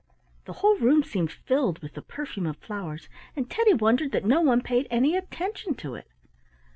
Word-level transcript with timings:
The 0.45 0.53
whole 0.53 0.77
room 0.79 1.03
seemed 1.03 1.31
filled 1.31 1.77
with 1.83 1.93
the 1.93 2.01
perfume 2.01 2.47
of 2.47 2.57
flowers, 2.57 3.07
and 3.35 3.47
Teddy 3.47 3.75
wondered 3.75 4.11
that 4.13 4.25
no 4.25 4.41
one 4.41 4.61
paid 4.63 4.87
any 4.89 5.15
attention 5.15 5.75
to 5.75 5.93
it. 5.93 6.07